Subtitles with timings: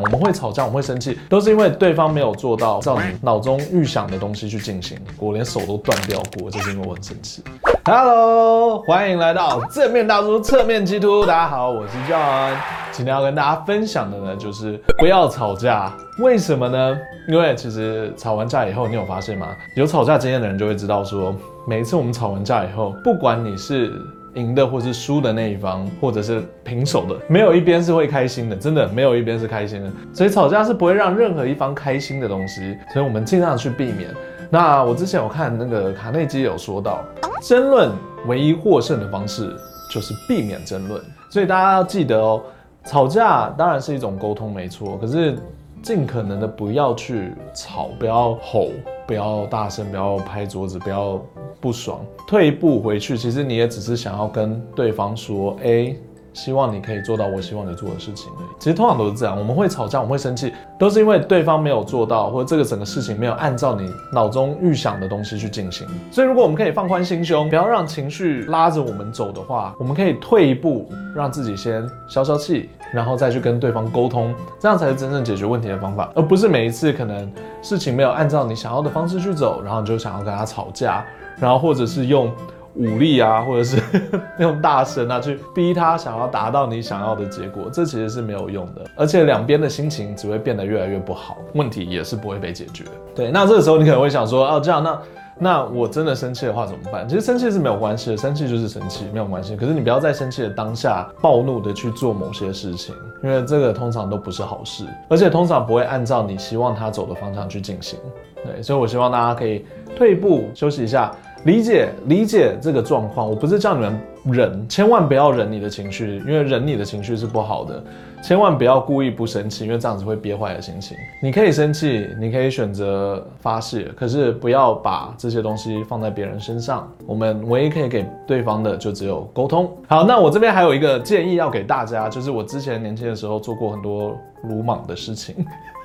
[0.00, 4.96] 我们会吵架，我们会生气，都是因为对方没有做到照你脑中预想的东西去进行。
[5.18, 7.42] 我连手都断掉过，就是因为我很生气。
[7.84, 11.26] Hello，欢迎来到正面大叔侧面基督。
[11.26, 12.54] 大家好，我是 John。
[12.92, 15.92] 今天要跟大家分享的呢，就是不要吵架。
[16.18, 16.98] 为什么呢？
[17.28, 19.48] 因为其实吵完架以后，你有发现吗？
[19.74, 21.34] 有吵架经验的人就会知道说，说
[21.66, 23.92] 每一次我们吵完架以后，不管你是
[24.38, 29.90] 赢的或是输的那一方，或者是平手的，没有一边是会开心的，真的没有一边是开心的。
[30.12, 34.14] 所以吵架是不会让任何一方开心的东西，所以我们尽量去避免。
[34.50, 37.04] 那我之前有看那个卡内基有说到，
[37.42, 37.90] 争论
[38.26, 39.54] 唯一获胜的方式
[39.92, 41.02] 就是避免争论。
[41.30, 42.42] 所以大家要记得哦，
[42.84, 45.36] 吵架当然是一种沟通，没错，可是
[45.82, 48.70] 尽可能的不要去吵，不要吼，
[49.08, 51.20] 不要大声，不要拍桌子，不要。
[51.60, 55.92] 不爽，退一步回去，其实你也只是想要跟对方说，哎，
[56.32, 58.46] 希望你可以做到我希望你做的事情而已。
[58.60, 65.84] 其实通常都是这样，我们会吵架，我们会生气，都是因为对方没有做到，或者这个整个事情没有按照你脑中预想的东西去进行。
[66.12, 77.28] 所以，如果我们可以放宽心胸，不要让情绪拉着我们走的话，我们可以退一步，让自己先消消气，然后再去跟对方沟通，这样才是真正解决问题的方法，而不是每一次可能
[77.60, 81.04] 事情没有按照你想要的方式去走，然后你就想要跟他吵架。
[81.40, 82.32] 然后或者是用
[82.78, 83.82] 武力啊，或者是
[84.38, 92.84] 用大声啊，去逼他想要达到你想要的结果，这其实是没有用的，而且两边的心情只会变得越来越不好，问题也是不会被解决。
[93.14, 94.98] 对，那这个时候你可能会想说，哦，这样那
[95.40, 97.08] 那我真的生气的话怎么办？
[97.08, 99.56] 其实生气是没有关系的，生气就是生气，没有关系。
[99.56, 107.98] 可是你不要在生气的当下暴怒的去做某些事情，因为这个通常都不是好事，而且通常不会按照你希望他走的方向去进行。
[108.44, 109.64] 对，所以我希望大家可以
[109.96, 111.10] 退一步休息一下。
[111.44, 117.82] 理解理解这个状况，我不是叫你们忍，千万不要忍你的情绪，因为忍你的情绪是不好的。
[118.20, 120.96] 千万不要故意不生气，因为这样子会憋坏的心情。
[121.22, 126.92] 你可以生气，你可以选择发泄，可是不要把这些东西放在别人身上。
[127.06, 129.70] 我们唯一可以给对方的就只有沟通。
[129.86, 135.36] 好，那我这边还有一个建议要给大家，就是我之前年轻的时候做过很多鲁莽的事情。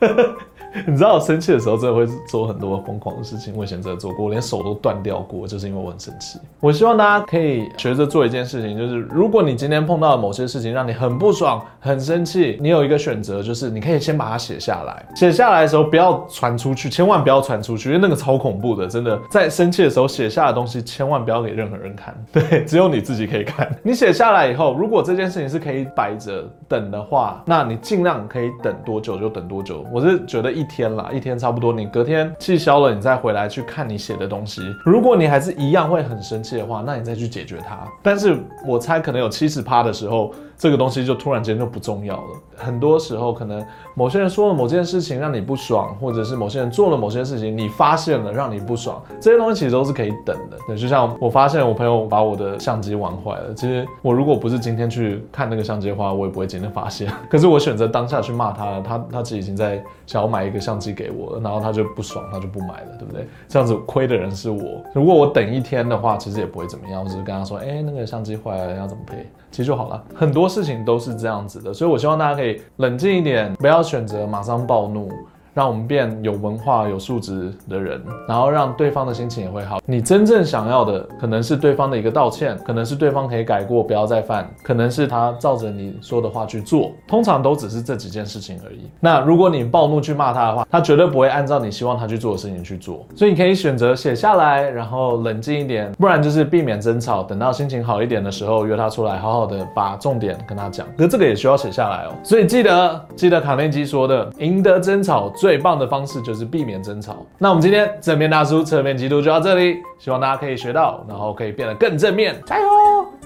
[0.86, 6.38] 你知道我生气的时候真的会做很多疯狂的事情，我以前真的做过，我连手都断掉过，就是因为我很生气。
[6.60, 15.06] 我希望大家可以学着做一件事情，就是如果你今天碰到某些事情让你很不爽、很生气，你有一个选择，就是你可以先把它写下来。
[15.16, 19.18] 写下来的时候不要传出去，千万不要传出去，因为那个超恐怖的，真的。
[19.30, 23.74] 在生气的时候写下的东西，千万不要给任何人看，对，只有你自己可以看。
[23.82, 29.82] 你写下来以后，如果这件事情是可以摆着等的话，那你尽量可以等多久就等多久。
[29.92, 30.52] 我是觉得。
[30.52, 31.72] 一天啦，一天差不多。
[31.72, 34.60] 你隔天气消了，你再回来去看你写的东西。
[34.84, 37.86] 如果你还是一样会很生气的话，那你再去解决它。
[38.02, 40.34] 但是我猜可能有七十趴的时候。
[40.58, 42.36] 这个东西就突然间就不重要了。
[42.56, 43.64] 很多时候，可能
[43.94, 50.58] 某些人说了某件事情让你不爽，或者是某些人做了某些事情你发现了让你不爽，这些东西其实都是可以等的。
[50.66, 57.08] 对，就像我发现我朋友把我的相机玩坏了，其实我如果不是今天去看那个相机的话，我也不会今天发现。
[57.30, 63.24] 可是我选择当下去骂他了，他他其实已经在想要买一个相机给我了，然后他就不爽，他就不买了，对不对？
[63.46, 64.82] 这样子亏的人是我。
[64.92, 69.24] 如果我等一天的话，其实也不会怎么样，我只是跟他说，哎，那个相机坏了要怎么赔？
[69.50, 75.10] 其实就好了，很多事情都是这样子的，所以我希望大家可以冷静一点，不要选择马上暴怒。
[75.58, 79.80] 让我们变有文化、有素质的人，然后让对方的心情也会好。
[79.84, 86.92] 你真正想要的，可能是对方的一个道歉，可能是对方可以改过，不要再犯，可能是他照着你说的话去做。
[87.08, 88.88] 通常都只是这几件事情而已。
[89.00, 93.04] 那如果你暴怒去骂他的话，他绝对不会按照你希望他去做的事情去做。
[93.16, 97.24] 所以你可以选择写下来，然后冷静一点，不然就是避免争吵。
[97.24, 100.86] 等到心情好一点的时候，约他出来，好好的把重点跟他讲。
[100.96, 102.12] 可这个也需要写下来哦。
[102.22, 105.47] 所以记得记得卡内基说的，赢得争吵最。
[105.48, 107.24] 最棒的方式就是避免争吵。
[107.38, 112.38] 那我们今天正面大叔侧面基督就到这里，希望大家可以学到，然后可以变得更正面。
[112.44, 112.66] 加油，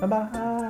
[0.00, 0.61] 拜拜。